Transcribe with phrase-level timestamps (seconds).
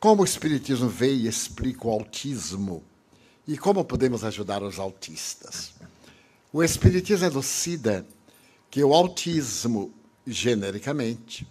[0.00, 2.82] Como o Espiritismo vê e explica o autismo
[3.46, 5.74] e como podemos ajudar os autistas?
[6.50, 8.06] O Espiritismo elucida
[8.70, 9.92] que o autismo,
[10.26, 11.46] genericamente,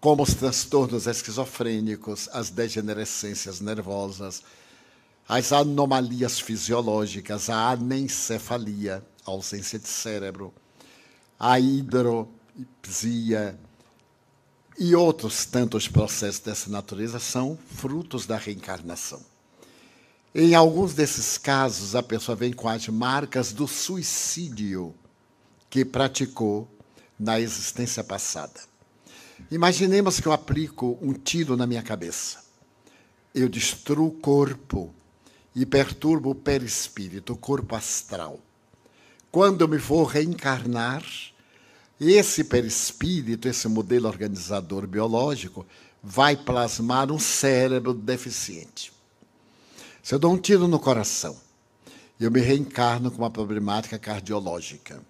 [0.00, 4.44] como os transtornos esquizofrênicos, as degenerescências nervosas,
[5.28, 10.54] as anomalias fisiológicas, a anencefalia, a ausência de cérebro,
[11.36, 12.28] a hidropsia
[14.78, 19.20] e outros tantos processos dessa natureza são frutos da reencarnação.
[20.34, 24.94] Em alguns desses casos, a pessoa vem com as marcas do suicídio
[25.68, 26.68] que praticou
[27.18, 28.60] na existência passada.
[29.50, 32.42] Imaginemos que eu aplico um tiro na minha cabeça.
[33.34, 34.94] Eu destruo o corpo
[35.54, 38.40] e perturbo o perispírito, o corpo astral.
[39.30, 41.02] Quando eu me vou reencarnar,
[42.00, 45.66] esse perispírito, esse modelo organizador biológico,
[46.02, 48.92] vai plasmar um cérebro deficiente.
[50.02, 51.36] Se eu dou um tiro no coração,
[52.18, 55.00] eu me reencarno com uma problemática cardiológica.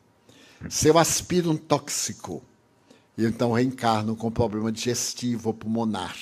[0.69, 2.42] Se eu aspiro um tóxico,
[3.17, 6.17] eu então reencarno com problema digestivo pulmonar.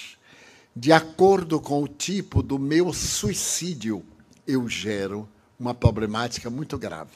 [0.75, 4.05] De acordo com o tipo do meu suicídio,
[4.47, 7.11] eu gero uma problemática muito grave.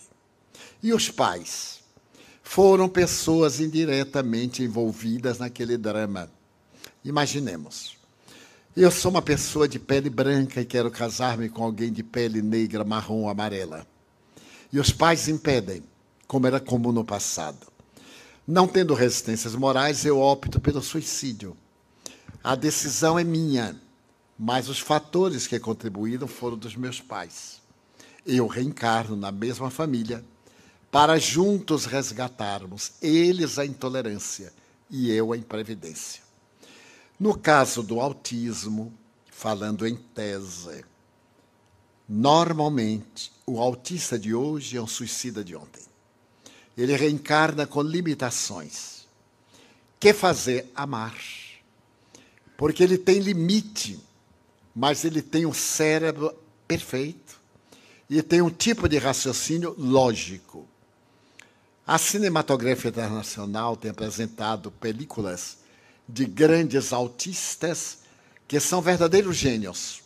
[0.82, 1.83] E os pais?
[2.44, 6.30] Foram pessoas indiretamente envolvidas naquele drama.
[7.04, 7.96] Imaginemos.
[8.76, 12.84] Eu sou uma pessoa de pele branca e quero casar-me com alguém de pele negra,
[12.84, 13.84] marrom amarela.
[14.72, 15.82] E os pais impedem,
[16.28, 17.66] como era comum no passado.
[18.46, 21.56] Não tendo resistências morais, eu opto pelo suicídio.
[22.42, 23.74] A decisão é minha,
[24.38, 27.60] mas os fatores que contribuíram foram dos meus pais.
[28.24, 30.24] Eu reencarno na mesma família
[30.94, 34.52] para juntos resgatarmos eles a intolerância
[34.88, 36.22] e eu a imprevidência.
[37.18, 38.94] No caso do autismo,
[39.28, 40.84] falando em tese,
[42.08, 45.82] normalmente o autista de hoje é um suicida de ontem.
[46.78, 49.08] Ele reencarna com limitações.
[49.98, 50.70] Que fazer?
[50.76, 51.18] Amar.
[52.56, 53.98] Porque ele tem limite,
[54.72, 56.32] mas ele tem um cérebro
[56.68, 57.40] perfeito
[58.08, 60.68] e tem um tipo de raciocínio lógico.
[61.86, 65.58] A cinematografia internacional tem apresentado películas
[66.08, 67.98] de grandes autistas
[68.48, 70.02] que são verdadeiros gênios.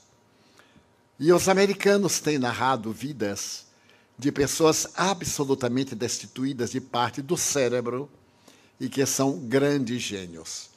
[1.21, 3.67] E os americanos têm narrado vidas
[4.19, 8.11] de pessoas absolutamente destituídas de parte do cérebro
[8.81, 10.71] e que são grandes gênios.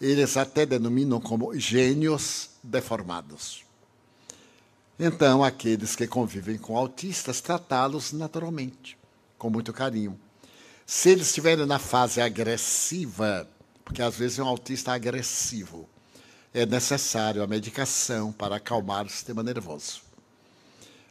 [0.00, 3.64] Eles até denominam como gênios deformados.
[4.98, 8.98] Então, aqueles que convivem com autistas, tratá-los naturalmente,
[9.38, 10.18] com muito carinho.
[10.92, 13.48] Se eles estiverem na fase agressiva,
[13.84, 15.88] porque às vezes é um autista agressivo,
[16.52, 20.02] é necessário a medicação para acalmar o sistema nervoso.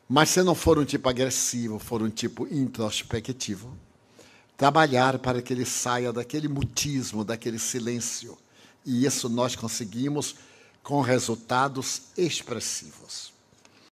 [0.06, 3.74] Mas se não for um tipo agressivo, for um tipo introspectivo,
[4.58, 8.38] trabalhar para que ele saia daquele mutismo, daquele silêncio.
[8.86, 10.36] E isso nós conseguimos
[10.84, 13.32] com resultados expressivos.